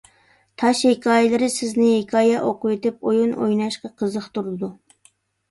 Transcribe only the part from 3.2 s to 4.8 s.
ئويناشقا قىزىقتۇرىدۇ.